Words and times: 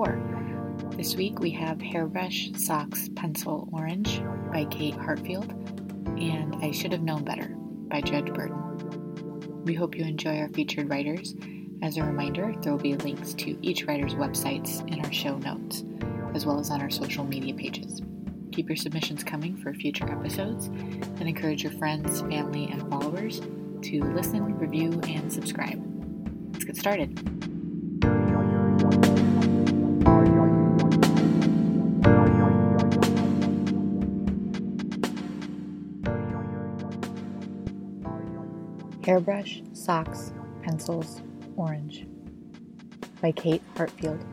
Welcome 0.00 0.32
to 0.32 0.46
episode 0.46 0.88
4. 0.88 0.96
This 0.96 1.14
week 1.14 1.40
we 1.40 1.50
have 1.50 1.78
Hairbrush 1.78 2.52
Socks 2.54 3.10
Pencil 3.16 3.68
Orange 3.70 4.22
by 4.50 4.64
Kate 4.70 4.94
Heartfield 4.94 5.52
and 6.18 6.56
I 6.62 6.70
Should 6.70 6.92
Have 6.92 7.02
Known 7.02 7.22
Better 7.22 7.54
by 7.54 8.00
Judge 8.00 8.28
Burdon. 8.28 9.64
We 9.66 9.74
hope 9.74 9.94
you 9.94 10.04
enjoy 10.04 10.38
our 10.38 10.48
featured 10.48 10.88
writers. 10.88 11.34
As 11.82 11.98
a 11.98 12.02
reminder, 12.02 12.54
there 12.62 12.72
will 12.72 12.80
be 12.80 12.96
links 12.96 13.34
to 13.34 13.58
each 13.60 13.84
writer's 13.84 14.14
websites 14.14 14.80
in 14.90 15.04
our 15.04 15.12
show 15.12 15.36
notes, 15.36 15.84
as 16.34 16.46
well 16.46 16.58
as 16.58 16.70
on 16.70 16.80
our 16.80 16.90
social 16.90 17.26
media 17.26 17.52
pages. 17.52 18.00
Keep 18.52 18.70
your 18.70 18.76
submissions 18.76 19.22
coming 19.22 19.54
for 19.58 19.74
future 19.74 20.10
episodes 20.10 20.68
and 20.68 21.28
encourage 21.28 21.62
your 21.62 21.72
friends, 21.72 22.22
family, 22.22 22.70
and 22.72 22.88
followers 22.88 23.40
to 23.82 24.02
listen, 24.14 24.56
review, 24.58 24.98
and 25.06 25.30
subscribe. 25.30 25.78
Let's 26.54 26.64
get 26.64 26.76
started. 26.78 27.59
Hairbrush, 39.10 39.60
Socks, 39.72 40.32
Pencils, 40.62 41.20
Orange 41.56 42.06
by 43.20 43.32
Kate 43.32 43.60
Heartfield. 43.76 44.24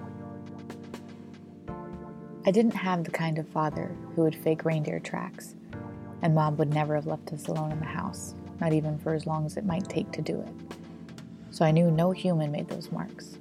I 2.46 2.52
didn't 2.52 2.76
have 2.76 3.04
the 3.04 3.10
kind 3.10 3.40
of 3.40 3.48
father 3.48 3.96
who 4.14 4.22
would 4.22 4.36
fake 4.36 4.66
reindeer 4.66 5.00
tracks, 5.00 5.56
and 6.22 6.36
Mom 6.36 6.58
would 6.58 6.72
never 6.72 6.94
have 6.94 7.08
left 7.08 7.34
us 7.34 7.48
alone 7.48 7.72
in 7.72 7.80
the 7.80 7.86
house, 7.86 8.36
not 8.62 8.72
even 8.72 9.00
for 9.00 9.16
as 9.16 9.26
long 9.26 9.48
as 9.48 9.58
it 9.58 9.66
might 9.66 9.90
take 9.90 10.12
to 10.12 10.22
do 10.22 10.42
it. 10.42 10.54
So 11.50 11.66
I 11.66 11.72
knew 11.72 11.90
no 11.90 12.12
human 12.12 12.52
made 12.52 12.70
those 12.70 12.92
marks. 12.92 13.40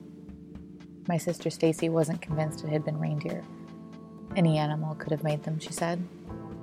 My 1.06 1.18
sister 1.18 1.50
Stacy 1.50 1.90
wasn't 1.90 2.22
convinced 2.22 2.64
it 2.64 2.70
had 2.70 2.86
been 2.86 2.98
reindeer. 2.98 3.44
Any 4.36 4.56
animal 4.56 4.94
could 4.94 5.12
have 5.12 5.22
made 5.22 5.42
them, 5.42 5.58
she 5.58 5.74
said. 5.74 6.02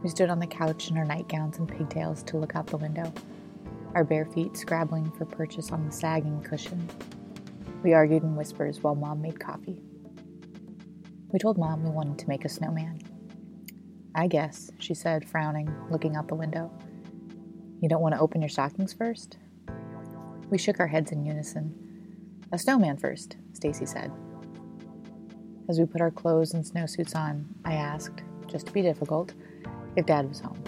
We 0.01 0.09
stood 0.09 0.31
on 0.31 0.39
the 0.39 0.47
couch 0.47 0.89
in 0.89 0.97
our 0.97 1.05
nightgowns 1.05 1.59
and 1.59 1.69
pigtails 1.69 2.23
to 2.23 2.37
look 2.37 2.55
out 2.55 2.65
the 2.65 2.77
window 2.77 3.13
our 3.95 4.03
bare 4.03 4.25
feet 4.25 4.57
scrabbling 4.57 5.11
for 5.11 5.25
purchase 5.25 5.71
on 5.71 5.85
the 5.85 5.91
sagging 5.91 6.41
cushion. 6.41 6.89
We 7.83 7.93
argued 7.93 8.23
in 8.23 8.35
whispers 8.35 8.81
while 8.81 8.95
Mom 8.95 9.21
made 9.21 9.39
coffee. 9.39 9.81
We 11.31 11.39
told 11.39 11.57
Mom 11.57 11.83
we 11.83 11.89
wanted 11.89 12.17
to 12.19 12.29
make 12.29 12.45
a 12.45 12.49
snowman. 12.49 12.99
I 14.15 14.27
guess, 14.27 14.71
she 14.79 14.93
said, 14.93 15.27
frowning, 15.27 15.73
looking 15.89 16.15
out 16.15 16.27
the 16.27 16.35
window. 16.35 16.71
You 17.81 17.89
don't 17.89 18.01
want 18.01 18.15
to 18.15 18.21
open 18.21 18.41
your 18.41 18.49
stockings 18.49 18.93
first? 18.93 19.37
We 20.49 20.57
shook 20.57 20.79
our 20.79 20.87
heads 20.87 21.11
in 21.11 21.25
unison. 21.25 21.73
A 22.51 22.57
snowman 22.57 22.97
first, 22.97 23.37
Stacy 23.53 23.85
said. 23.85 24.11
As 25.67 25.79
we 25.79 25.85
put 25.85 26.01
our 26.01 26.11
clothes 26.11 26.53
and 26.53 26.63
snowsuits 26.63 27.15
on, 27.15 27.47
I 27.65 27.73
asked, 27.73 28.21
just 28.47 28.67
to 28.67 28.73
be 28.73 28.81
difficult, 28.81 29.33
if 29.95 30.05
Dad 30.05 30.27
was 30.29 30.39
home. 30.39 30.61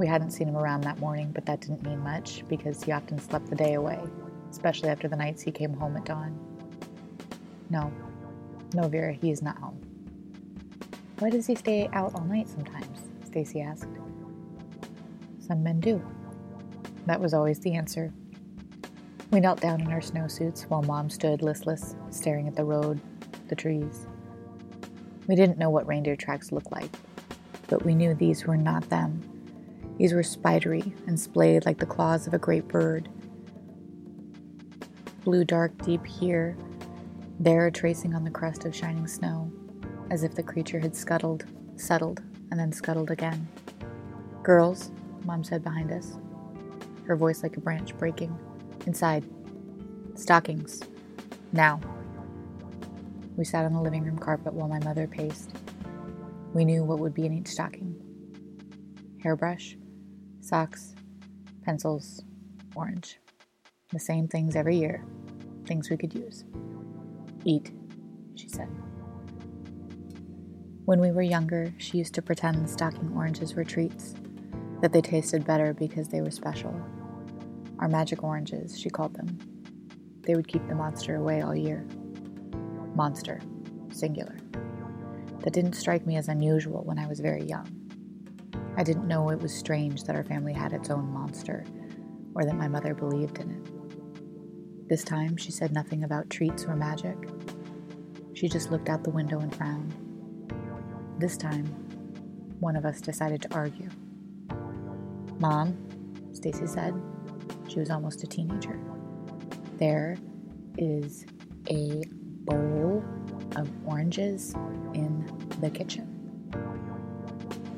We 0.00 0.06
hadn't 0.06 0.30
seen 0.30 0.48
him 0.48 0.56
around 0.56 0.80
that 0.84 0.98
morning, 0.98 1.30
but 1.30 1.44
that 1.44 1.60
didn't 1.60 1.82
mean 1.82 1.98
much 1.98 2.42
because 2.48 2.82
he 2.82 2.90
often 2.90 3.18
slept 3.18 3.50
the 3.50 3.54
day 3.54 3.74
away, 3.74 4.00
especially 4.50 4.88
after 4.88 5.08
the 5.08 5.16
nights 5.16 5.42
he 5.42 5.50
came 5.50 5.74
home 5.74 5.94
at 5.94 6.06
dawn. 6.06 6.38
No, 7.68 7.92
no, 8.72 8.88
Vera, 8.88 9.12
he 9.12 9.30
is 9.30 9.42
not 9.42 9.58
home. 9.58 9.78
Why 11.18 11.28
does 11.28 11.46
he 11.46 11.54
stay 11.54 11.90
out 11.92 12.14
all 12.14 12.24
night 12.24 12.48
sometimes? 12.48 13.10
Stacy 13.26 13.60
asked. 13.60 13.90
Some 15.38 15.62
men 15.62 15.80
do. 15.80 16.02
That 17.04 17.20
was 17.20 17.34
always 17.34 17.58
the 17.58 17.74
answer. 17.74 18.10
We 19.30 19.40
knelt 19.40 19.60
down 19.60 19.82
in 19.82 19.92
our 19.92 20.00
snowsuits 20.00 20.62
while 20.62 20.80
Mom 20.80 21.10
stood 21.10 21.42
listless, 21.42 21.94
staring 22.08 22.48
at 22.48 22.56
the 22.56 22.64
road, 22.64 22.98
the 23.48 23.54
trees. 23.54 24.06
We 25.26 25.34
didn't 25.34 25.58
know 25.58 25.68
what 25.68 25.86
reindeer 25.86 26.16
tracks 26.16 26.52
looked 26.52 26.72
like, 26.72 26.90
but 27.68 27.84
we 27.84 27.94
knew 27.94 28.14
these 28.14 28.46
were 28.46 28.56
not 28.56 28.88
them 28.88 29.29
these 30.00 30.14
were 30.14 30.22
spidery 30.22 30.94
and 31.06 31.20
splayed 31.20 31.66
like 31.66 31.76
the 31.76 31.84
claws 31.84 32.26
of 32.26 32.32
a 32.32 32.38
great 32.38 32.66
bird. 32.66 33.06
Blue 35.24 35.44
dark 35.44 35.76
deep 35.84 36.06
here, 36.06 36.56
there 37.38 37.70
tracing 37.70 38.14
on 38.14 38.24
the 38.24 38.30
crust 38.30 38.64
of 38.64 38.74
shining 38.74 39.06
snow, 39.06 39.52
as 40.10 40.22
if 40.22 40.34
the 40.34 40.42
creature 40.42 40.78
had 40.78 40.96
scuttled, 40.96 41.44
settled, 41.76 42.22
and 42.50 42.58
then 42.58 42.72
scuttled 42.72 43.10
again. 43.10 43.46
Girls, 44.42 44.90
Mom 45.26 45.44
said 45.44 45.62
behind 45.62 45.92
us, 45.92 46.16
her 47.06 47.14
voice 47.14 47.42
like 47.42 47.58
a 47.58 47.60
branch 47.60 47.94
breaking. 47.98 48.34
Inside. 48.86 49.28
Stockings. 50.14 50.80
Now. 51.52 51.78
We 53.36 53.44
sat 53.44 53.66
on 53.66 53.74
the 53.74 53.82
living 53.82 54.04
room 54.04 54.16
carpet 54.16 54.54
while 54.54 54.68
my 54.68 54.78
mother 54.78 55.06
paced. 55.06 55.50
We 56.54 56.64
knew 56.64 56.84
what 56.84 57.00
would 57.00 57.12
be 57.12 57.26
in 57.26 57.34
each 57.34 57.48
stocking 57.48 58.00
hairbrush, 59.22 59.76
socks, 60.40 60.94
pencils, 61.64 62.22
orange. 62.74 63.18
The 63.92 63.98
same 63.98 64.28
things 64.28 64.56
every 64.56 64.76
year, 64.76 65.04
things 65.66 65.90
we 65.90 65.96
could 65.96 66.14
use. 66.14 66.44
Eat, 67.44 67.72
she 68.34 68.48
said. 68.48 68.68
When 70.84 71.00
we 71.00 71.12
were 71.12 71.22
younger, 71.22 71.72
she 71.78 71.98
used 71.98 72.14
to 72.14 72.22
pretend 72.22 72.64
the 72.64 72.68
stocking 72.68 73.12
oranges 73.14 73.54
were 73.54 73.64
treats, 73.64 74.14
that 74.80 74.92
they 74.92 75.00
tasted 75.00 75.44
better 75.44 75.74
because 75.74 76.08
they 76.08 76.20
were 76.20 76.30
special. 76.30 76.74
Our 77.78 77.88
magic 77.88 78.24
oranges, 78.24 78.78
she 78.78 78.90
called 78.90 79.14
them. 79.14 79.38
They 80.22 80.34
would 80.34 80.48
keep 80.48 80.66
the 80.68 80.74
monster 80.74 81.16
away 81.16 81.42
all 81.42 81.54
year. 81.54 81.86
Monster, 82.94 83.40
singular. 83.90 84.36
That 85.40 85.52
didn't 85.52 85.74
strike 85.74 86.06
me 86.06 86.16
as 86.16 86.28
unusual 86.28 86.82
when 86.84 86.98
I 86.98 87.06
was 87.06 87.20
very 87.20 87.42
young. 87.44 87.79
I 88.76 88.82
didn't 88.82 89.08
know 89.08 89.30
it 89.30 89.40
was 89.40 89.52
strange 89.52 90.04
that 90.04 90.16
our 90.16 90.24
family 90.24 90.52
had 90.52 90.72
its 90.72 90.90
own 90.90 91.12
monster, 91.12 91.64
or 92.34 92.44
that 92.44 92.54
my 92.54 92.68
mother 92.68 92.94
believed 92.94 93.38
in 93.38 93.50
it. 93.50 94.88
This 94.88 95.04
time, 95.04 95.36
she 95.36 95.52
said 95.52 95.72
nothing 95.72 96.04
about 96.04 96.30
treats 96.30 96.64
or 96.64 96.74
magic. 96.76 97.16
She 98.34 98.48
just 98.48 98.70
looked 98.70 98.88
out 98.88 99.04
the 99.04 99.10
window 99.10 99.38
and 99.38 99.54
frowned. 99.54 99.94
This 101.18 101.36
time, 101.36 101.66
one 102.60 102.76
of 102.76 102.84
us 102.84 103.00
decided 103.00 103.42
to 103.42 103.54
argue. 103.54 103.88
Mom, 105.38 105.76
Stacy 106.32 106.66
said. 106.66 106.94
She 107.68 107.78
was 107.78 107.90
almost 107.90 108.22
a 108.22 108.26
teenager. 108.26 108.80
There 109.76 110.16
is 110.78 111.26
a 111.68 112.02
bowl 112.44 113.04
of 113.56 113.70
oranges 113.86 114.54
in 114.94 115.24
the 115.60 115.70
kitchen. 115.70 116.06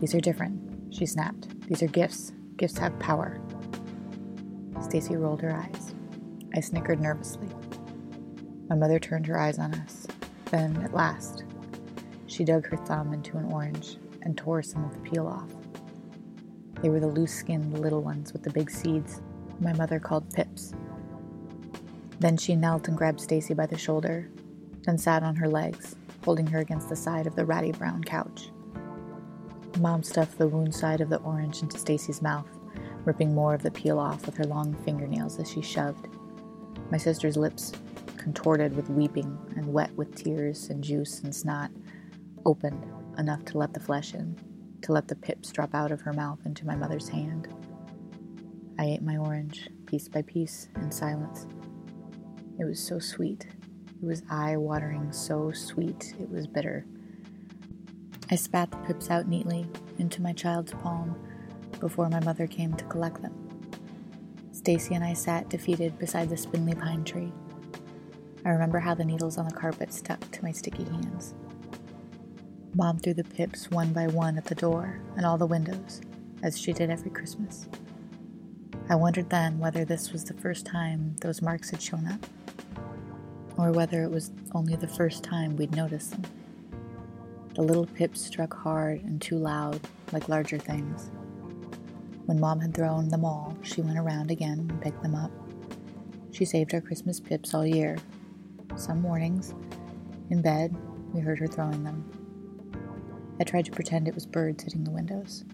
These 0.00 0.14
are 0.14 0.20
different. 0.20 0.61
She 0.92 1.06
snapped. 1.06 1.48
These 1.66 1.82
are 1.82 1.86
gifts. 1.86 2.32
Gifts 2.58 2.76
have 2.78 2.98
power. 2.98 3.40
Stacy 4.82 5.16
rolled 5.16 5.40
her 5.40 5.54
eyes. 5.54 5.94
I 6.54 6.60
snickered 6.60 7.00
nervously. 7.00 7.48
My 8.68 8.76
mother 8.76 8.98
turned 8.98 9.26
her 9.26 9.40
eyes 9.40 9.58
on 9.58 9.74
us. 9.74 10.06
Then, 10.50 10.76
at 10.82 10.92
last, 10.92 11.44
she 12.26 12.44
dug 12.44 12.66
her 12.66 12.76
thumb 12.76 13.14
into 13.14 13.38
an 13.38 13.50
orange 13.50 13.96
and 14.20 14.36
tore 14.36 14.62
some 14.62 14.84
of 14.84 14.92
the 14.92 15.10
peel 15.10 15.26
off. 15.26 15.50
They 16.82 16.90
were 16.90 17.00
the 17.00 17.06
loose 17.06 17.32
skinned 17.32 17.78
little 17.78 18.02
ones 18.02 18.32
with 18.32 18.42
the 18.42 18.50
big 18.50 18.70
seeds 18.70 19.22
my 19.60 19.72
mother 19.72 19.98
called 19.98 20.32
pips. 20.34 20.74
Then 22.18 22.36
she 22.36 22.54
knelt 22.54 22.88
and 22.88 22.96
grabbed 22.96 23.20
Stacy 23.20 23.54
by 23.54 23.66
the 23.66 23.78
shoulder, 23.78 24.28
then 24.84 24.98
sat 24.98 25.22
on 25.22 25.36
her 25.36 25.48
legs, 25.48 25.96
holding 26.24 26.46
her 26.48 26.58
against 26.58 26.88
the 26.88 26.96
side 26.96 27.26
of 27.26 27.36
the 27.36 27.44
ratty 27.44 27.72
brown 27.72 28.04
couch. 28.04 28.50
Mom 29.82 30.00
stuffed 30.04 30.38
the 30.38 30.46
wound 30.46 30.72
side 30.72 31.00
of 31.00 31.08
the 31.08 31.18
orange 31.22 31.60
into 31.60 31.76
Stacy's 31.76 32.22
mouth, 32.22 32.46
ripping 33.04 33.34
more 33.34 33.52
of 33.52 33.64
the 33.64 33.70
peel 33.72 33.98
off 33.98 34.24
with 34.26 34.36
her 34.36 34.44
long 34.44 34.72
fingernails 34.84 35.40
as 35.40 35.50
she 35.50 35.60
shoved. 35.60 36.06
My 36.92 36.98
sister's 36.98 37.36
lips, 37.36 37.72
contorted 38.16 38.76
with 38.76 38.88
weeping 38.88 39.36
and 39.56 39.72
wet 39.72 39.92
with 39.96 40.14
tears 40.14 40.70
and 40.70 40.84
juice 40.84 41.18
and 41.24 41.34
snot, 41.34 41.72
opened 42.46 42.86
enough 43.18 43.44
to 43.46 43.58
let 43.58 43.74
the 43.74 43.80
flesh 43.80 44.14
in, 44.14 44.38
to 44.82 44.92
let 44.92 45.08
the 45.08 45.16
pips 45.16 45.50
drop 45.50 45.74
out 45.74 45.90
of 45.90 46.00
her 46.02 46.12
mouth 46.12 46.38
into 46.46 46.64
my 46.64 46.76
mother's 46.76 47.08
hand. 47.08 47.48
I 48.78 48.84
ate 48.84 49.02
my 49.02 49.16
orange, 49.16 49.68
piece 49.86 50.06
by 50.06 50.22
piece, 50.22 50.68
in 50.76 50.92
silence. 50.92 51.48
It 52.56 52.66
was 52.66 52.78
so 52.78 53.00
sweet. 53.00 53.48
It 54.00 54.06
was 54.06 54.22
eye 54.30 54.56
watering, 54.56 55.10
so 55.10 55.50
sweet, 55.50 56.14
it 56.20 56.30
was 56.30 56.46
bitter. 56.46 56.86
I 58.32 58.34
spat 58.34 58.70
the 58.70 58.78
pips 58.78 59.10
out 59.10 59.28
neatly 59.28 59.66
into 59.98 60.22
my 60.22 60.32
child's 60.32 60.72
palm 60.72 61.14
before 61.80 62.08
my 62.08 62.20
mother 62.20 62.46
came 62.46 62.72
to 62.72 62.84
collect 62.86 63.20
them. 63.20 63.34
Stacy 64.52 64.94
and 64.94 65.04
I 65.04 65.12
sat 65.12 65.50
defeated 65.50 65.98
beside 65.98 66.30
the 66.30 66.38
spindly 66.38 66.74
pine 66.74 67.04
tree. 67.04 67.30
I 68.46 68.48
remember 68.48 68.78
how 68.78 68.94
the 68.94 69.04
needles 69.04 69.36
on 69.36 69.46
the 69.46 69.54
carpet 69.54 69.92
stuck 69.92 70.18
to 70.30 70.42
my 70.42 70.50
sticky 70.50 70.84
hands. 70.84 71.34
Mom 72.74 72.98
threw 72.98 73.12
the 73.12 73.22
pips 73.22 73.70
one 73.70 73.92
by 73.92 74.06
one 74.06 74.38
at 74.38 74.46
the 74.46 74.54
door 74.54 75.02
and 75.18 75.26
all 75.26 75.36
the 75.36 75.44
windows, 75.44 76.00
as 76.42 76.58
she 76.58 76.72
did 76.72 76.88
every 76.88 77.10
Christmas. 77.10 77.68
I 78.88 78.94
wondered 78.94 79.28
then 79.28 79.58
whether 79.58 79.84
this 79.84 80.10
was 80.10 80.24
the 80.24 80.40
first 80.40 80.64
time 80.64 81.16
those 81.20 81.42
marks 81.42 81.68
had 81.68 81.82
shown 81.82 82.06
up. 82.06 82.26
or 83.58 83.72
whether 83.72 84.02
it 84.02 84.10
was 84.10 84.32
only 84.54 84.74
the 84.74 84.88
first 84.88 85.22
time 85.22 85.54
we'd 85.54 85.76
noticed 85.76 86.12
them. 86.12 86.22
The 87.54 87.62
little 87.62 87.86
pips 87.86 88.22
struck 88.22 88.54
hard 88.54 89.02
and 89.02 89.20
too 89.20 89.36
loud, 89.36 89.78
like 90.10 90.28
larger 90.28 90.58
things. 90.58 91.10
When 92.24 92.40
Mom 92.40 92.60
had 92.60 92.72
thrown 92.72 93.08
them 93.08 93.24
all, 93.24 93.56
she 93.62 93.82
went 93.82 93.98
around 93.98 94.30
again 94.30 94.66
and 94.70 94.80
picked 94.80 95.02
them 95.02 95.14
up. 95.14 95.30
She 96.30 96.46
saved 96.46 96.72
our 96.72 96.80
Christmas 96.80 97.20
pips 97.20 97.52
all 97.52 97.66
year. 97.66 97.98
Some 98.76 99.02
mornings, 99.02 99.54
in 100.30 100.40
bed, 100.40 100.74
we 101.12 101.20
heard 101.20 101.38
her 101.40 101.46
throwing 101.46 101.84
them. 101.84 102.10
I 103.38 103.44
tried 103.44 103.66
to 103.66 103.70
pretend 103.70 104.08
it 104.08 104.14
was 104.14 104.24
birds 104.24 104.64
hitting 104.64 104.84
the 104.84 104.90
windows. 104.90 105.44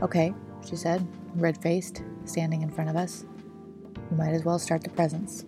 Okay, 0.00 0.32
she 0.64 0.76
said, 0.76 1.04
red 1.34 1.60
faced, 1.60 2.02
standing 2.24 2.62
in 2.62 2.70
front 2.70 2.88
of 2.88 2.94
us. 2.94 3.24
We 4.10 4.16
might 4.16 4.32
as 4.32 4.44
well 4.44 4.60
start 4.60 4.84
the 4.84 4.90
presents. 4.90 5.44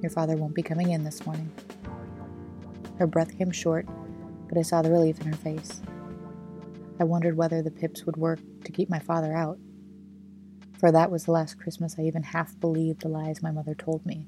Your 0.00 0.10
father 0.10 0.36
won't 0.36 0.54
be 0.54 0.62
coming 0.62 0.92
in 0.92 1.04
this 1.04 1.26
morning. 1.26 1.52
Her 2.98 3.06
breath 3.06 3.36
came 3.36 3.50
short, 3.50 3.86
but 4.48 4.58
I 4.58 4.62
saw 4.62 4.82
the 4.82 4.90
relief 4.90 5.20
in 5.20 5.26
her 5.26 5.36
face. 5.36 5.82
I 7.00 7.04
wondered 7.04 7.36
whether 7.36 7.62
the 7.62 7.70
pips 7.70 8.06
would 8.06 8.16
work 8.16 8.40
to 8.64 8.72
keep 8.72 8.88
my 8.88 8.98
father 8.98 9.34
out. 9.34 9.58
For 10.78 10.92
that 10.92 11.10
was 11.10 11.24
the 11.24 11.32
last 11.32 11.58
Christmas 11.58 11.96
I 11.98 12.02
even 12.02 12.22
half 12.22 12.58
believed 12.60 13.02
the 13.02 13.08
lies 13.08 13.42
my 13.42 13.50
mother 13.50 13.74
told 13.74 14.04
me. 14.04 14.26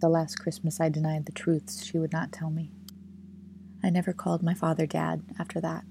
The 0.00 0.08
last 0.08 0.36
Christmas 0.36 0.80
I 0.80 0.88
denied 0.88 1.26
the 1.26 1.32
truths 1.32 1.84
she 1.84 1.98
would 1.98 2.12
not 2.12 2.32
tell 2.32 2.50
me. 2.50 2.72
I 3.82 3.90
never 3.90 4.12
called 4.12 4.42
my 4.42 4.54
father 4.54 4.86
Dad 4.86 5.22
after 5.38 5.60
that. 5.60 5.84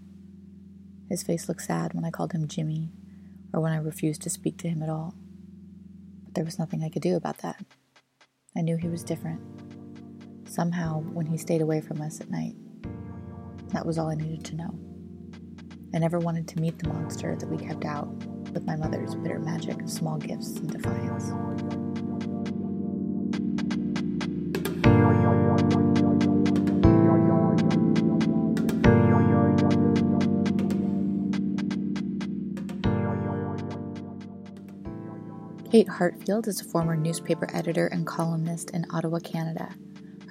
His 1.10 1.24
face 1.24 1.48
looked 1.48 1.62
sad 1.62 1.94
when 1.94 2.06
I 2.06 2.12
called 2.12 2.32
him 2.32 2.48
Jimmy 2.48 2.92
or 3.54 3.62
when 3.62 3.72
I 3.72 3.78
refused 3.78 4.24
to 4.24 4.30
speak 4.30 4.58
to 4.58 4.68
him 4.68 4.82
at 4.82 4.90
all. 4.90 5.14
But 6.26 6.34
there 6.34 6.46
was 6.46 6.58
nothing 6.58 6.84
I 6.84 6.90
could 6.90 7.02
do 7.02 7.16
about 7.16 7.38
that. 7.40 7.64
I 8.58 8.62
knew 8.62 8.78
he 8.78 8.88
was 8.88 9.04
different. 9.04 9.42
Somehow, 10.50 11.02
when 11.02 11.28
he 11.28 11.38
stayed 11.38 11.62
away 11.62 11.82
from 11.82 12.02
us 12.02 12.20
at 12.20 12.30
night, 12.30 12.56
that 13.74 13.86
was 13.86 13.98
all 13.98 14.10
I 14.10 14.16
needed 14.16 14.46
to 14.46 14.56
know. 14.56 14.80
I 15.94 16.00
never 16.00 16.20
wanted 16.20 16.48
to 16.50 16.60
meet 16.60 16.80
the 16.80 16.90
monster 16.90 17.36
that 17.36 17.50
we 17.50 17.58
kept 17.58 17.86
out 17.86 18.08
with 18.54 18.66
my 18.66 18.76
mother's 18.76 19.16
bitter 19.16 19.40
magic 19.40 19.82
of 19.82 19.90
small 19.90 20.18
gifts 20.18 20.58
and 20.58 20.72
defiance. 20.72 21.32
Kate 35.72 35.90
Heartfield 35.90 36.48
is 36.48 36.62
a 36.62 36.66
former 36.66 36.96
newspaper 36.96 37.50
editor 37.52 37.88
and 37.88 38.06
columnist 38.06 38.70
in 38.70 38.86
Ottawa, 38.92 39.18
Canada. 39.18 39.74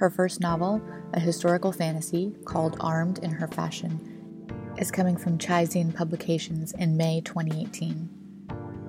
Her 0.03 0.11
first 0.11 0.41
novel, 0.41 0.83
a 1.13 1.21
historical 1.21 1.71
fantasy 1.71 2.35
called 2.45 2.77
Armed 2.81 3.21
in 3.21 3.31
Her 3.31 3.47
Fashion, 3.47 4.01
is 4.77 4.91
coming 4.91 5.17
from 5.17 5.39
Chizine 5.39 5.95
Publications 5.95 6.73
in 6.73 6.97
May 6.97 7.21
2018. 7.21 8.11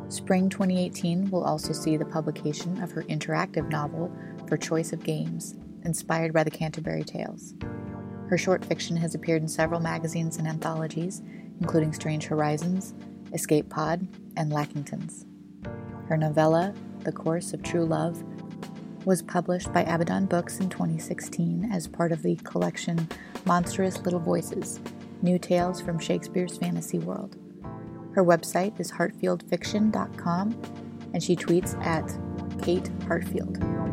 Spring 0.10 0.50
2018 0.50 1.30
will 1.30 1.44
also 1.44 1.72
see 1.72 1.98
the 1.98 2.06
publication 2.06 2.82
of 2.82 2.90
her 2.94 3.04
interactive 3.04 3.70
novel 3.70 4.12
for 4.48 4.58
Choice 4.58 4.92
of 4.92 5.04
Games, 5.04 5.54
inspired 5.84 6.34
by 6.34 6.44
the 6.44 6.50
Canterbury 6.50 7.04
Tales. 7.04 7.54
Her 8.28 8.38
short 8.40 8.66
fiction 8.66 8.98
has 8.98 9.14
appeared 9.14 9.44
in 9.44 9.48
several 9.48 9.82
magazines 9.82 10.38
and 10.38 10.48
anthologies, 10.48 11.22
including 11.62 11.94
Strange 11.94 12.26
Horizons, 12.26 12.96
Escape 13.34 13.70
Pod, 13.70 14.08
and 14.36 14.52
Lackingtons. 14.52 15.26
Her 16.08 16.18
novella, 16.18 16.74
The 17.02 17.12
Course 17.12 17.54
of 17.54 17.62
True 17.62 17.86
Love, 17.86 18.24
was 19.06 19.22
published 19.22 19.72
by 19.74 19.84
Abaddon 19.84 20.26
Books 20.26 20.60
in 20.60 20.70
2016 20.70 21.70
as 21.72 21.88
part 21.88 22.12
of 22.12 22.24
the 22.24 22.36
collection 22.38 23.08
Monstrous 23.46 24.00
Little 24.02 24.20
Voices 24.20 24.80
New 25.22 25.40
Tales 25.40 25.82
from 25.82 26.00
Shakespeare's 26.00 26.58
Fantasy 26.58 27.00
World. 27.00 27.38
Her 28.14 28.24
website 28.24 28.80
is 28.80 28.92
heartfieldfiction.com 28.92 30.62
and 31.14 31.24
she 31.24 31.36
tweets 31.36 31.80
at 31.86 32.10
Kate 32.64 32.90
Heartfield. 33.08 33.93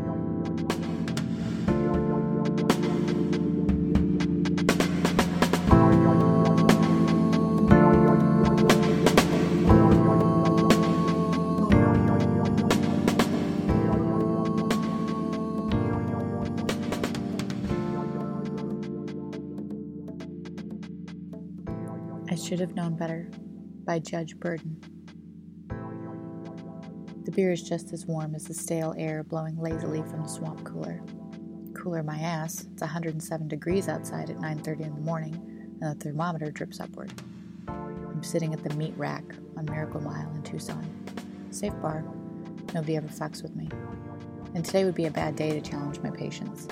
Should 22.61 22.69
Have 22.69 22.77
Known 22.77 22.97
Better 22.97 23.27
by 23.87 24.01
Judge 24.01 24.37
Burdon. 24.37 24.77
The 27.25 27.31
beer 27.31 27.53
is 27.53 27.62
just 27.62 27.95
as 27.95 28.05
warm 28.05 28.35
as 28.35 28.45
the 28.45 28.53
stale 28.53 28.95
air 28.99 29.23
blowing 29.23 29.57
lazily 29.57 30.03
from 30.03 30.25
the 30.25 30.29
swamp 30.29 30.62
cooler. 30.62 31.01
Cooler 31.73 32.03
my 32.03 32.19
ass. 32.19 32.67
It's 32.71 32.83
107 32.83 33.49
degrees 33.49 33.89
outside 33.89 34.29
at 34.29 34.41
9:30 34.41 34.85
in 34.85 34.95
the 34.95 35.01
morning, 35.01 35.35
and 35.81 35.99
the 35.99 36.05
thermometer 36.05 36.51
drips 36.51 36.81
upward. 36.81 37.11
I'm 37.67 38.23
sitting 38.23 38.53
at 38.53 38.62
the 38.62 38.75
meat 38.75 38.93
rack 38.99 39.25
on 39.57 39.65
Miracle 39.65 40.03
Mile 40.03 40.31
in 40.35 40.43
Tucson. 40.43 40.85
Safe 41.51 41.73
bar. 41.81 42.05
Nobody 42.75 42.95
ever 42.95 43.09
fucks 43.09 43.43
with 43.43 43.57
me. 43.57 43.71
And 44.55 44.62
today 44.67 44.85
would 44.85 44.95
be 44.95 45.07
a 45.07 45.11
bad 45.11 45.35
day 45.35 45.59
to 45.59 45.62
challenge 45.62 45.99
my 46.01 46.11
patience. 46.11 46.69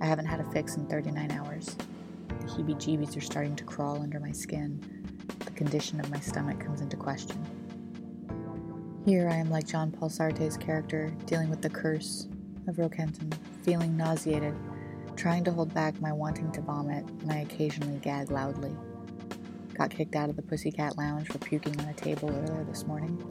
I 0.00 0.06
haven't 0.06 0.26
had 0.26 0.40
a 0.40 0.50
fix 0.50 0.74
in 0.74 0.86
39 0.86 1.30
hours. 1.30 1.76
The 2.26 2.48
heebie 2.48 2.74
jeebies 2.74 3.16
are 3.16 3.20
starting 3.20 3.54
to 3.54 3.62
crawl 3.62 4.02
under 4.02 4.18
my 4.18 4.32
skin. 4.32 5.01
The 5.52 5.58
condition 5.58 6.00
of 6.00 6.10
my 6.10 6.18
stomach 6.18 6.58
comes 6.60 6.80
into 6.80 6.96
question. 6.96 7.36
Here 9.04 9.28
I 9.28 9.34
am 9.34 9.50
like 9.50 9.66
John 9.66 9.92
Paul 9.92 10.08
Sartre's 10.08 10.56
character, 10.56 11.12
dealing 11.26 11.50
with 11.50 11.60
the 11.60 11.68
curse 11.68 12.26
of 12.66 12.76
Roquentin, 12.76 13.34
feeling 13.62 13.94
nauseated, 13.94 14.54
trying 15.14 15.44
to 15.44 15.52
hold 15.52 15.74
back 15.74 16.00
my 16.00 16.10
wanting 16.10 16.50
to 16.52 16.62
vomit, 16.62 17.04
and 17.20 17.30
I 17.30 17.40
occasionally 17.40 17.98
gag 17.98 18.30
loudly. 18.30 18.74
Got 19.74 19.90
kicked 19.90 20.16
out 20.16 20.30
of 20.30 20.36
the 20.36 20.42
Pussycat 20.42 20.96
Lounge 20.96 21.28
for 21.28 21.36
puking 21.36 21.78
on 21.80 21.88
a 21.88 21.94
table 21.94 22.30
earlier 22.30 22.64
this 22.64 22.86
morning. 22.86 23.22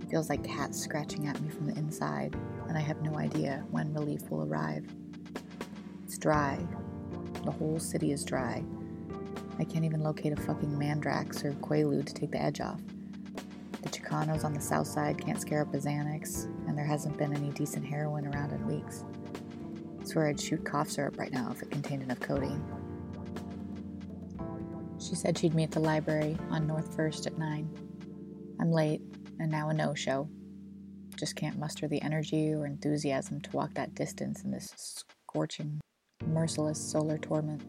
It 0.00 0.10
feels 0.10 0.30
like 0.30 0.44
cats 0.44 0.78
scratching 0.78 1.26
at 1.26 1.40
me 1.40 1.48
from 1.50 1.66
the 1.66 1.76
inside, 1.76 2.36
and 2.68 2.78
I 2.78 2.82
have 2.82 3.02
no 3.02 3.18
idea 3.18 3.64
when 3.72 3.92
relief 3.92 4.30
will 4.30 4.44
arrive. 4.44 4.86
It's 6.04 6.18
dry, 6.18 6.64
the 7.44 7.50
whole 7.50 7.80
city 7.80 8.12
is 8.12 8.24
dry. 8.24 8.62
I 9.58 9.64
can't 9.64 9.84
even 9.84 10.02
locate 10.02 10.32
a 10.32 10.40
fucking 10.40 10.70
Mandrax 10.70 11.44
or 11.44 11.52
Quaalude 11.54 12.06
to 12.06 12.14
take 12.14 12.30
the 12.30 12.40
edge 12.40 12.60
off. 12.60 12.80
The 13.82 13.88
Chicanos 13.88 14.44
on 14.44 14.52
the 14.52 14.60
south 14.60 14.86
side 14.86 15.24
can't 15.24 15.40
scare 15.40 15.62
up 15.62 15.74
a 15.74 15.78
Xanax, 15.78 16.44
and 16.68 16.76
there 16.76 16.84
hasn't 16.84 17.16
been 17.16 17.34
any 17.34 17.50
decent 17.50 17.84
heroin 17.84 18.26
around 18.26 18.52
in 18.52 18.66
weeks. 18.66 19.04
I 20.00 20.04
swear 20.04 20.28
I'd 20.28 20.40
shoot 20.40 20.64
cough 20.64 20.90
syrup 20.90 21.18
right 21.18 21.32
now 21.32 21.50
if 21.50 21.62
it 21.62 21.70
contained 21.70 22.02
enough 22.02 22.20
codeine. 22.20 22.64
She 25.00 25.14
said 25.14 25.38
she'd 25.38 25.54
meet 25.54 25.64
at 25.64 25.70
the 25.72 25.80
library 25.80 26.36
on 26.50 26.66
North 26.66 26.94
First 26.94 27.26
at 27.26 27.38
9. 27.38 27.68
I'm 28.60 28.70
late, 28.70 29.00
and 29.38 29.50
now 29.50 29.68
a 29.68 29.74
no 29.74 29.94
show. 29.94 30.28
Just 31.16 31.36
can't 31.36 31.58
muster 31.58 31.88
the 31.88 32.02
energy 32.02 32.52
or 32.52 32.66
enthusiasm 32.66 33.40
to 33.40 33.56
walk 33.56 33.74
that 33.74 33.94
distance 33.94 34.42
in 34.44 34.50
this 34.50 34.72
scorching 34.76 35.80
merciless 36.26 36.80
solar 36.80 37.18
torment. 37.18 37.62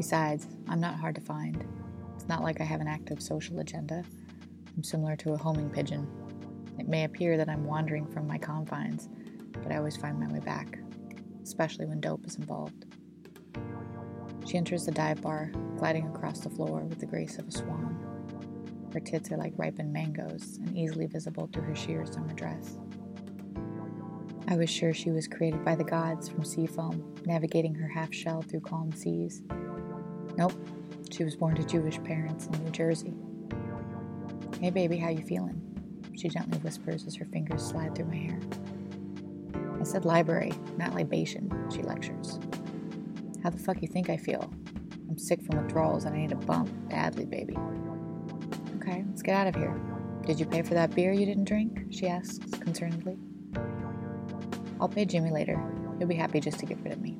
Besides, 0.00 0.46
I'm 0.66 0.80
not 0.80 0.98
hard 0.98 1.14
to 1.16 1.20
find. 1.20 1.62
It's 2.14 2.26
not 2.26 2.42
like 2.42 2.58
I 2.58 2.64
have 2.64 2.80
an 2.80 2.88
active 2.88 3.20
social 3.20 3.60
agenda. 3.60 4.02
I'm 4.74 4.82
similar 4.82 5.14
to 5.16 5.34
a 5.34 5.36
homing 5.36 5.68
pigeon. 5.68 6.08
It 6.78 6.88
may 6.88 7.04
appear 7.04 7.36
that 7.36 7.50
I'm 7.50 7.66
wandering 7.66 8.06
from 8.06 8.26
my 8.26 8.38
confines, 8.38 9.10
but 9.62 9.70
I 9.70 9.76
always 9.76 9.98
find 9.98 10.18
my 10.18 10.32
way 10.32 10.38
back, 10.38 10.78
especially 11.42 11.84
when 11.84 12.00
dope 12.00 12.24
is 12.24 12.36
involved. 12.36 12.86
She 14.46 14.56
enters 14.56 14.86
the 14.86 14.90
dive 14.90 15.20
bar, 15.20 15.52
gliding 15.76 16.08
across 16.08 16.40
the 16.40 16.48
floor 16.48 16.80
with 16.80 16.98
the 16.98 17.04
grace 17.04 17.36
of 17.36 17.46
a 17.46 17.52
swan. 17.52 17.98
Her 18.94 19.00
tits 19.00 19.30
are 19.30 19.36
like 19.36 19.52
ripened 19.58 19.92
mangoes 19.92 20.56
and 20.64 20.78
easily 20.78 21.08
visible 21.08 21.50
through 21.52 21.64
her 21.64 21.76
sheer 21.76 22.06
summer 22.06 22.32
dress. 22.32 22.78
I 24.48 24.56
was 24.56 24.70
sure 24.70 24.94
she 24.94 25.10
was 25.10 25.28
created 25.28 25.62
by 25.62 25.74
the 25.74 25.84
gods 25.84 26.30
from 26.30 26.42
sea 26.42 26.66
foam, 26.66 27.14
navigating 27.26 27.74
her 27.74 27.86
half 27.86 28.14
shell 28.14 28.40
through 28.40 28.60
calm 28.60 28.92
seas. 28.92 29.42
Nope, 30.36 30.52
she 31.10 31.24
was 31.24 31.36
born 31.36 31.54
to 31.56 31.64
Jewish 31.64 32.02
parents 32.02 32.46
in 32.46 32.64
New 32.64 32.70
Jersey. 32.70 33.14
Hey 34.60 34.70
baby, 34.70 34.96
how 34.96 35.08
you 35.08 35.22
feeling? 35.22 35.60
She 36.16 36.28
gently 36.28 36.58
whispers 36.58 37.06
as 37.06 37.16
her 37.16 37.24
fingers 37.24 37.62
slide 37.62 37.94
through 37.94 38.06
my 38.06 38.16
hair. 38.16 38.38
I 39.80 39.84
said 39.84 40.04
library, 40.04 40.52
not 40.76 40.94
libation, 40.94 41.50
she 41.72 41.82
lectures. 41.82 42.38
How 43.42 43.50
the 43.50 43.58
fuck 43.58 43.80
you 43.80 43.88
think 43.88 44.10
I 44.10 44.16
feel? 44.16 44.52
I'm 45.08 45.18
sick 45.18 45.42
from 45.42 45.62
withdrawals 45.62 46.04
and 46.04 46.14
I 46.14 46.18
need 46.18 46.32
a 46.32 46.36
bump 46.36 46.70
badly, 46.90 47.24
baby. 47.24 47.56
Okay, 48.76 49.04
let's 49.08 49.22
get 49.22 49.34
out 49.34 49.46
of 49.46 49.56
here. 49.56 49.80
Did 50.26 50.38
you 50.38 50.46
pay 50.46 50.62
for 50.62 50.74
that 50.74 50.94
beer 50.94 51.12
you 51.12 51.26
didn't 51.26 51.44
drink? 51.44 51.86
She 51.90 52.06
asks 52.06 52.38
concernedly. 52.38 53.18
I'll 54.80 54.88
pay 54.88 55.04
Jimmy 55.04 55.30
later. 55.30 55.60
He'll 55.98 56.06
be 56.06 56.14
happy 56.14 56.40
just 56.40 56.58
to 56.60 56.66
get 56.66 56.78
rid 56.82 56.92
of 56.92 57.00
me. 57.00 57.18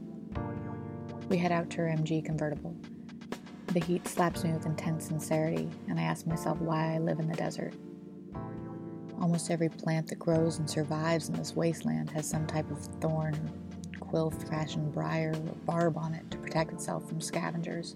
We 1.29 1.39
head 1.39 1.53
out 1.53 1.71
to 1.71 1.79
her 1.79 1.87
MG 1.87 2.25
convertible. 2.25 2.77
The 3.73 3.79
heat 3.79 4.09
slaps 4.09 4.43
me 4.43 4.53
with 4.53 4.67
intense 4.67 5.07
sincerity, 5.07 5.69
and 5.89 6.01
I 6.01 6.03
ask 6.03 6.27
myself 6.27 6.59
why 6.59 6.95
I 6.95 6.99
live 6.99 7.21
in 7.21 7.29
the 7.29 7.37
desert. 7.37 7.73
Almost 9.21 9.49
every 9.49 9.69
plant 9.69 10.09
that 10.09 10.19
grows 10.19 10.59
and 10.59 10.69
survives 10.69 11.29
in 11.29 11.37
this 11.37 11.55
wasteland 11.55 12.11
has 12.11 12.29
some 12.29 12.49
type 12.49 12.69
of 12.69 12.81
thorn, 13.01 13.37
quill 14.01 14.31
fashioned 14.31 14.93
briar, 14.93 15.35
or 15.37 15.55
barb 15.67 15.97
on 15.97 16.15
it 16.15 16.29
to 16.33 16.39
protect 16.39 16.73
itself 16.73 17.09
from 17.09 17.21
scavengers. 17.21 17.95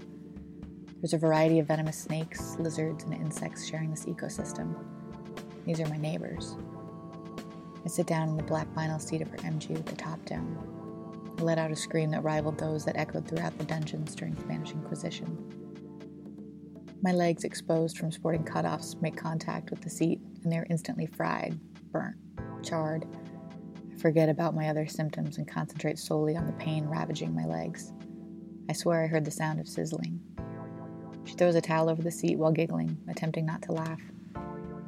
There's 1.01 1.13
a 1.13 1.19
variety 1.19 1.59
of 1.59 1.67
venomous 1.67 1.99
snakes, 1.99 2.55
lizards, 2.61 3.03
and 3.03 3.13
insects 3.13 3.69
sharing 3.69 3.91
this 3.91 4.05
ecosystem. 4.05 4.77
These 5.67 5.81
are 5.81 5.89
my 5.89 5.97
neighbors. 5.97 6.57
I 7.85 7.89
sit 7.89 8.07
down 8.07 8.29
in 8.29 8.37
the 8.37 8.45
black 8.45 8.73
vinyl 8.75 9.03
seat 9.03 9.23
of 9.23 9.29
her 9.31 9.39
MG 9.39 9.71
with 9.71 9.87
the 9.87 9.97
top 9.97 10.25
down. 10.25 10.57
I 11.37 11.43
let 11.43 11.59
out 11.59 11.73
a 11.73 11.77
scream 11.77 12.11
that 12.11 12.23
rivaled 12.23 12.59
those 12.59 12.85
that 12.85 12.97
echoed 12.97 13.27
throughout 13.27 13.59
the 13.59 13.65
dungeons 13.65 14.15
during 14.15 14.35
the 14.35 14.43
Spanish 14.43 14.71
Inquisition. 14.71 15.64
My 17.05 17.13
legs, 17.13 17.45
exposed 17.45 17.99
from 17.99 18.11
sporting 18.11 18.45
cutoffs, 18.45 18.99
make 19.03 19.15
contact 19.15 19.69
with 19.69 19.83
the 19.83 19.91
seat, 19.91 20.23
and 20.43 20.51
they 20.51 20.57
are 20.57 20.67
instantly 20.71 21.05
fried, 21.05 21.61
burnt, 21.93 22.17
charred. 22.63 23.05
I 23.93 23.99
forget 23.99 24.31
about 24.31 24.55
my 24.55 24.71
other 24.71 24.87
symptoms 24.87 25.37
and 25.37 25.47
concentrate 25.47 25.99
solely 25.99 26.35
on 26.35 26.47
the 26.47 26.55
pain 26.55 26.87
ravaging 26.87 27.35
my 27.35 27.45
legs. 27.45 27.93
I 28.71 28.73
swear 28.73 29.05
I 29.05 29.07
heard 29.07 29.27
the 29.27 29.31
sound 29.31 29.61
of 29.61 29.69
sizzling. 29.69 30.19
She 31.25 31.35
throws 31.35 31.57
a 31.57 31.61
towel 31.61 31.91
over 31.91 32.01
the 32.01 32.11
seat 32.11 32.39
while 32.39 32.53
giggling, 32.53 32.97
attempting 33.07 33.45
not 33.45 33.61
to 33.65 33.73
laugh. 33.73 34.01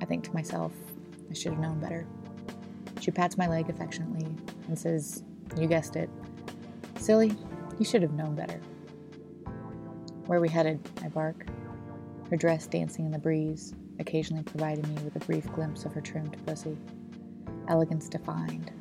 I 0.00 0.06
think 0.06 0.24
to 0.24 0.32
myself, 0.32 0.72
I 1.30 1.34
should 1.34 1.52
have 1.52 1.60
known 1.60 1.80
better. 1.80 2.06
She 3.02 3.10
pats 3.10 3.36
my 3.36 3.46
leg 3.46 3.68
affectionately 3.68 4.26
and 4.68 4.78
says, 4.78 5.22
You 5.58 5.66
guessed 5.66 5.96
it. 5.96 6.08
Silly, 6.96 7.36
you 7.78 7.84
should 7.84 8.00
have 8.00 8.14
known 8.14 8.34
better. 8.34 8.58
Where 10.24 10.38
are 10.38 10.42
we 10.42 10.48
headed? 10.48 10.80
I 11.04 11.08
bark. 11.08 11.46
Her 12.30 12.36
dress 12.36 12.66
dancing 12.66 13.06
in 13.06 13.12
the 13.12 13.18
breeze, 13.18 13.74
occasionally 14.00 14.42
providing 14.42 14.88
me 14.94 15.00
with 15.02 15.16
a 15.16 15.26
brief 15.26 15.50
glimpse 15.52 15.84
of 15.84 15.92
her 15.92 16.00
trimmed 16.00 16.36
pussy. 16.44 16.76
Elegance 17.68 18.08
defined. 18.08 18.72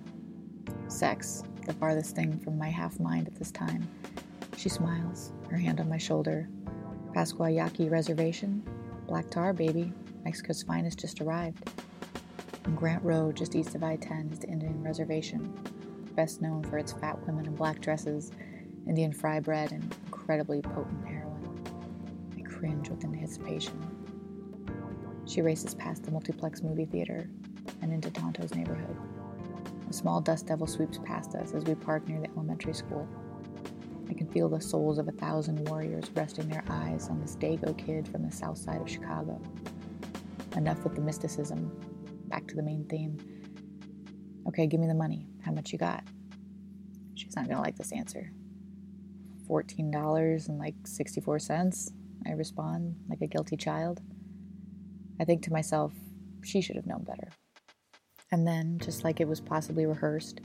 Sex, 0.88 1.44
the 1.66 1.74
farthest 1.74 2.16
thing 2.16 2.40
from 2.40 2.58
my 2.58 2.70
half 2.70 3.00
mind 3.00 3.28
at 3.28 3.36
this 3.36 3.52
time. 3.52 3.88
She 4.58 4.70
smiles, 4.70 5.32
her 5.50 5.58
hand 5.58 5.80
on 5.80 5.90
my 5.90 5.98
shoulder. 5.98 6.50
Pascua 7.14 7.50
Yaqui 7.50 7.88
Reservation? 7.90 8.64
Black 9.08 9.30
tar, 9.30 9.54
baby. 9.54 9.94
Mexico's 10.24 10.64
finest 10.64 11.00
just 11.00 11.22
arrived. 11.22 11.70
On 12.66 12.74
Grant 12.75 13.04
Road, 13.04 13.36
just 13.36 13.56
east 13.56 13.75
of 13.75 13.84
I 13.84 13.96
10, 13.98 14.32
is 14.34 14.40
the 14.40 14.48
Indian 14.48 14.84
Reservation, 14.84 15.54
best 16.16 16.42
known 16.42 16.64
for 16.64 16.80
its 16.80 16.94
fat 16.94 17.24
women 17.28 17.46
in 17.46 17.56
black 17.56 17.80
dresses, 17.80 18.32
Indian 18.88 19.14
fry 19.14 19.40
bread, 19.40 19.72
and 19.72 19.96
incredibly 20.06 20.62
potent 20.64 21.06
heroin. 21.06 21.14
Cringe 22.65 22.89
with 22.89 23.05
anticipation. 23.05 23.79
She 25.27 25.43
races 25.43 25.75
past 25.75 26.01
the 26.01 26.10
multiplex 26.10 26.63
movie 26.63 26.86
theater 26.86 27.29
and 27.84 27.93
into 27.93 28.10
Tonto's 28.10 28.55
neighborhood. 28.55 28.98
A 29.88 29.93
small 29.93 30.19
dust 30.19 30.48
devil 30.48 30.65
sweeps 30.65 30.98
past 31.05 31.36
us 31.36 31.53
as 31.53 31.63
we 31.63 31.75
park 31.75 32.07
near 32.07 32.19
the 32.19 32.29
elementary 32.29 32.74
school. 32.74 33.07
I 34.10 34.15
can 34.15 34.25
feel 34.25 34.50
the 34.50 34.60
souls 34.60 34.98
of 34.98 35.07
a 35.07 35.12
thousand 35.12 35.69
warriors 35.69 36.10
resting 36.15 36.50
their 36.50 36.63
eyes 36.67 37.07
on 37.07 37.22
this 37.22 37.36
Dago 37.36 37.77
kid 37.77 38.07
from 38.07 38.25
the 38.25 38.31
south 38.31 38.57
side 38.57 38.81
of 38.81 38.89
Chicago. 38.89 39.39
Enough 40.55 40.84
with 40.84 40.95
the 40.95 41.01
mysticism. 41.01 41.72
Back 42.29 42.48
to 42.48 42.55
the 42.55 42.63
main 42.63 42.86
theme. 42.86 43.19
Okay, 44.48 44.65
give 44.65 44.79
me 44.79 44.88
the 44.88 44.95
money. 44.95 45.27
How 45.43 45.51
much 45.51 45.72
you 45.72 45.77
got? 45.77 46.03
She's 47.13 47.36
not 47.36 47.48
gonna 47.48 47.62
like 47.62 47.75
this 47.75 47.91
answer. 47.91 48.31
$14 49.48 50.50
and 50.50 50.57
like 50.57 50.74
64 50.86 51.38
cents, 51.38 51.91
I 52.27 52.32
respond, 52.32 52.96
like 53.10 53.22
a 53.22 53.27
guilty 53.27 53.58
child. 53.58 54.01
I 55.20 55.25
think 55.25 55.44
to 55.44 55.53
myself, 55.53 55.94
she 56.44 56.62
should 56.62 56.75
have 56.75 56.86
known 56.86 57.03
better. 57.03 57.29
And 58.32 58.48
then, 58.48 58.79
just 58.79 59.03
like 59.03 59.22
it 59.22 59.27
was 59.27 59.39
possibly 59.39 59.86
rehearsed, 59.86 60.41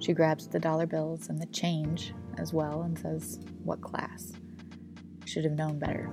she 0.00 0.12
grabs 0.12 0.48
the 0.48 0.58
dollar 0.58 0.86
bills 0.86 1.28
and 1.28 1.40
the 1.40 1.46
change 1.46 2.14
as 2.38 2.52
well 2.52 2.82
and 2.82 2.98
says, 2.98 3.40
What 3.62 3.80
class? 3.80 4.32
Should 5.24 5.44
have 5.44 5.54
known 5.54 5.78
better. 5.78 6.10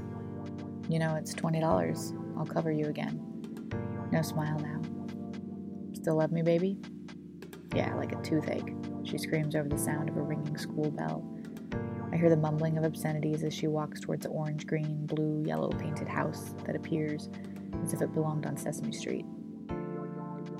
You 0.89 0.99
know, 0.99 1.15
it's 1.15 1.33
$20. 1.33 2.37
I'll 2.37 2.45
cover 2.45 2.71
you 2.71 2.85
again. 2.85 3.21
No 4.11 4.21
smile 4.21 4.59
now. 4.59 4.81
Still 5.93 6.17
love 6.17 6.31
me, 6.31 6.41
baby? 6.41 6.77
Yeah, 7.73 7.95
like 7.95 8.11
a 8.11 8.21
toothache. 8.21 8.73
She 9.03 9.17
screams 9.17 9.55
over 9.55 9.69
the 9.69 9.77
sound 9.77 10.09
of 10.09 10.17
a 10.17 10.21
ringing 10.21 10.57
school 10.57 10.91
bell. 10.91 11.23
I 12.15 12.17
hear 12.17 12.29
the 12.29 12.37
mumbling 12.37 12.77
of 12.77 12.85
obscenities 12.85 13.43
as 13.43 13.53
she 13.53 13.67
walks 13.67 13.99
towards 13.99 14.23
the 14.23 14.29
orange, 14.29 14.65
green, 14.65 15.05
blue, 15.05 15.43
yellow 15.45 15.67
painted 15.67 16.07
house 16.07 16.53
that 16.65 16.73
appears 16.73 17.27
as 17.83 17.91
if 17.91 18.01
it 18.01 18.13
belonged 18.13 18.45
on 18.45 18.55
Sesame 18.55 18.93
Street. 18.93 19.25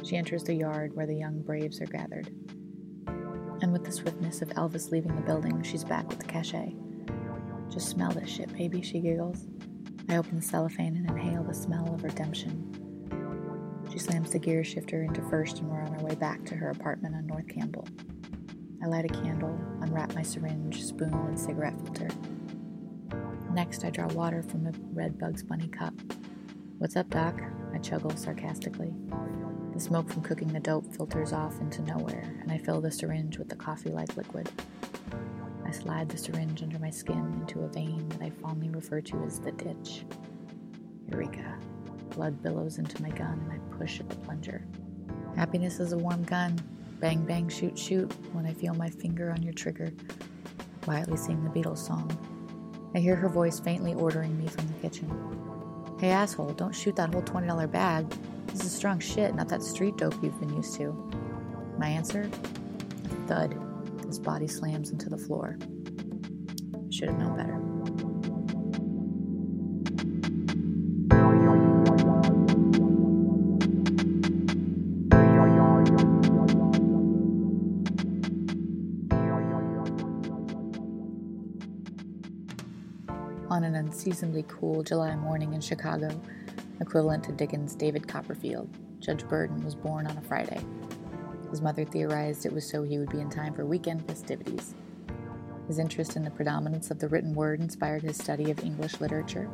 She 0.04 0.18
enters 0.18 0.44
the 0.44 0.54
yard 0.54 0.94
where 0.98 1.08
the 1.08 1.16
young 1.16 1.42
braves 1.44 1.80
are 1.80 1.86
gathered. 1.86 2.28
And 3.08 3.72
with 3.72 3.86
the 3.86 3.92
swiftness 3.94 4.42
of 4.42 4.50
Elvis 4.50 4.92
leaving 4.92 5.16
the 5.16 5.22
building, 5.22 5.64
she's 5.64 5.86
back 5.86 6.10
with 6.10 6.20
the 6.20 6.26
cachet. 6.26 6.76
Just 7.70 7.88
smell 7.88 8.12
this 8.12 8.30
shit, 8.30 8.54
baby, 8.54 8.82
she 8.82 9.00
giggles. 9.00 9.48
I 10.10 10.18
open 10.18 10.36
the 10.36 10.42
cellophane 10.42 10.98
and 10.98 11.10
inhale 11.10 11.46
the 11.46 11.54
smell 11.54 11.94
of 11.94 12.04
redemption. 12.04 12.70
She 13.94 14.00
slams 14.00 14.32
the 14.32 14.40
gear 14.40 14.66
shifter 14.66 15.04
into 15.04 15.22
first, 15.30 15.60
and 15.60 15.70
we're 15.70 15.84
on 15.84 15.96
our 15.96 16.04
way 16.04 16.16
back 16.16 16.44
to 16.48 16.56
her 16.56 16.72
apartment 16.72 17.16
on 17.16 17.26
North 17.26 17.48
Campbell. 17.48 17.88
I 18.86 18.88
light 18.88 19.06
a 19.06 19.08
candle, 19.08 19.60
unwrap 19.82 20.14
my 20.14 20.22
syringe, 20.22 20.84
spoon, 20.84 21.12
and 21.12 21.40
cigarette 21.40 21.74
filter. 21.82 22.08
Next, 23.52 23.84
I 23.84 23.90
draw 23.90 24.06
water 24.10 24.44
from 24.44 24.68
a 24.68 24.74
red 24.94 25.18
Bugs 25.18 25.42
Bunny 25.42 25.68
cup. 25.68 25.96
What's 26.78 26.96
up, 26.96 27.10
Doc? 27.10 27.42
I 27.74 27.80
chuckle 27.80 28.16
sarcastically. 28.16 28.94
The 29.74 29.80
smoke 29.80 30.08
from 30.08 30.22
cooking 30.22 30.50
the 30.50 30.60
dope 30.60 30.86
filters 30.96 31.34
off 31.34 31.60
into 31.62 31.82
nowhere, 31.82 32.32
and 32.44 32.52
I 32.52 32.60
fill 32.60 32.80
the 32.80 32.92
syringe 32.92 33.40
with 33.40 33.50
the 33.50 33.56
coffee 33.56 33.90
like 33.90 34.16
liquid. 34.18 34.52
I 35.66 35.72
slide 35.72 36.08
the 36.08 36.18
syringe 36.18 36.62
under 36.62 36.78
my 36.78 36.92
skin 36.92 37.40
into 37.42 37.62
a 37.62 37.70
vein 37.70 38.08
that 38.10 38.22
I 38.22 38.30
fondly 38.30 38.70
refer 38.70 39.02
to 39.02 39.24
as 39.24 39.40
the 39.40 39.52
ditch. 39.54 40.06
Eureka. 41.10 41.58
Blood 42.12 42.44
billows 42.44 42.78
into 42.78 43.02
my 43.02 43.10
gun, 43.10 43.50
and 43.50 43.52
I 43.52 43.78
push 43.80 44.00
at 44.00 44.10
the 44.10 44.16
plunger. 44.18 44.64
Happiness 45.36 45.80
is 45.80 45.92
a 45.92 45.98
warm 45.98 46.22
gun. 46.22 46.62
Bang, 47.06 47.24
bang, 47.24 47.48
shoot, 47.48 47.78
shoot 47.78 48.12
when 48.34 48.48
I 48.48 48.54
feel 48.54 48.74
my 48.74 48.90
finger 48.90 49.30
on 49.30 49.44
your 49.44 49.54
trigger. 49.54 49.94
Quietly 50.82 51.18
sing 51.18 51.44
the 51.44 51.52
Beatles 51.52 51.78
song. 51.78 52.10
I 52.96 52.98
hear 52.98 53.16
her 53.16 53.30
voice 53.30 53.60
faintly 53.60 53.94
ordering 53.94 54.36
me 54.40 54.48
from 54.48 54.66
the 54.66 54.74
kitchen. 54.82 55.08
Hey, 56.00 56.10
asshole, 56.10 56.54
don't 56.54 56.74
shoot 56.74 56.96
that 56.96 57.14
whole 57.14 57.22
$20 57.22 57.72
bag. 57.72 58.10
This 58.48 58.66
is 58.66 58.76
strong 58.76 58.98
shit, 58.98 59.36
not 59.36 59.48
that 59.50 59.62
street 59.62 59.98
dope 59.98 60.16
you've 60.24 60.40
been 60.40 60.56
used 60.56 60.74
to. 60.78 60.94
My 61.78 61.90
answer? 61.90 62.24
A 62.24 63.28
thud. 63.28 63.56
His 64.08 64.18
body 64.18 64.48
slams 64.48 64.90
into 64.90 65.08
the 65.08 65.18
floor. 65.20 65.60
Should 66.90 67.10
have 67.10 67.20
known 67.20 67.38
better. 67.38 67.75
On 83.56 83.64
an 83.64 83.76
unseasonably 83.76 84.44
cool 84.50 84.84
July 84.84 85.16
morning 85.16 85.54
in 85.54 85.62
Chicago, 85.62 86.10
equivalent 86.82 87.24
to 87.24 87.32
Dickens' 87.32 87.74
David 87.74 88.06
Copperfield, 88.06 88.68
Judge 89.00 89.24
Burdon 89.24 89.64
was 89.64 89.76
born 89.76 90.08
on 90.08 90.18
a 90.18 90.22
Friday. 90.22 90.60
His 91.50 91.62
mother 91.62 91.86
theorized 91.86 92.46
it 92.46 92.52
was 92.52 92.70
so 92.70 92.84
he 92.84 92.98
would 93.00 93.12
be 93.12 93.22
in 93.22 93.30
time 93.30 93.54
for 93.54 93.66
weekend 93.66 94.06
festivities. 94.06 94.76
His 95.70 95.80
interest 95.80 96.18
in 96.18 96.26
the 96.26 96.32
predominance 96.32 96.92
of 96.92 97.00
the 97.00 97.08
written 97.08 97.34
word 97.34 97.62
inspired 97.62 98.02
his 98.02 98.18
study 98.18 98.52
of 98.52 98.62
English 98.62 99.00
literature. 99.00 99.50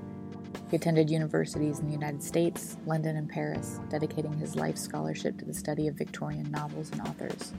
He 0.72 0.78
attended 0.78 1.12
universities 1.12 1.78
in 1.78 1.86
the 1.86 1.94
United 1.94 2.24
States, 2.24 2.78
London, 2.88 3.18
and 3.18 3.30
Paris, 3.30 3.80
dedicating 3.92 4.34
his 4.34 4.56
life 4.56 4.78
scholarship 4.80 5.38
to 5.38 5.46
the 5.46 5.54
study 5.54 5.88
of 5.88 5.94
Victorian 5.94 6.50
novels 6.50 6.90
and 6.92 7.02
authors. 7.02 7.54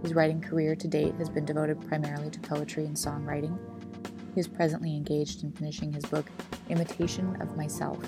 His 0.00 0.14
writing 0.14 0.40
career 0.40 0.76
to 0.76 0.86
date 0.86 1.16
has 1.16 1.28
been 1.28 1.44
devoted 1.44 1.84
primarily 1.88 2.30
to 2.30 2.38
poetry 2.38 2.84
and 2.84 2.94
songwriting. 2.94 3.58
He 4.34 4.40
is 4.40 4.48
presently 4.48 4.96
engaged 4.96 5.42
in 5.42 5.52
finishing 5.52 5.92
his 5.92 6.04
book, 6.04 6.30
Imitation 6.68 7.36
of 7.42 7.56
Myself, 7.56 7.98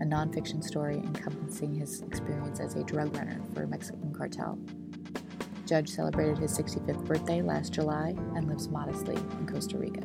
a 0.00 0.04
nonfiction 0.04 0.62
story 0.62 0.98
encompassing 0.98 1.74
his 1.74 2.02
experience 2.02 2.60
as 2.60 2.74
a 2.74 2.84
drug 2.84 3.16
runner 3.16 3.40
for 3.52 3.64
a 3.64 3.66
Mexican 3.66 4.14
cartel. 4.14 4.58
Judge 5.66 5.88
celebrated 5.90 6.38
his 6.38 6.56
65th 6.56 7.04
birthday 7.04 7.42
last 7.42 7.72
July 7.72 8.14
and 8.36 8.48
lives 8.48 8.68
modestly 8.68 9.16
in 9.16 9.46
Costa 9.46 9.78
Rica. 9.78 10.02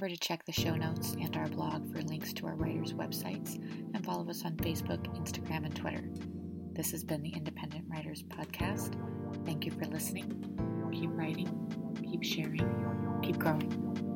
Remember 0.00 0.16
to 0.16 0.26
check 0.26 0.46
the 0.46 0.52
show 0.52 0.76
notes 0.76 1.14
and 1.20 1.36
our 1.36 1.46
blog 1.48 1.92
for 1.92 2.00
links 2.00 2.32
to 2.32 2.46
our 2.46 2.54
writers' 2.54 2.94
websites 2.94 3.56
and 3.94 4.02
follow 4.02 4.26
us 4.30 4.46
on 4.46 4.56
Facebook, 4.56 5.04
Instagram, 5.14 5.66
and 5.66 5.76
Twitter. 5.76 6.08
This 6.72 6.90
has 6.92 7.04
been 7.04 7.20
the 7.20 7.28
Independent 7.28 7.84
Writers 7.86 8.22
Podcast. 8.22 8.94
Thank 9.44 9.66
you 9.66 9.72
for 9.72 9.84
listening. 9.84 10.88
Keep 10.90 11.10
writing, 11.12 11.94
keep 12.10 12.24
sharing, 12.24 13.20
keep 13.22 13.38
growing. 13.38 14.09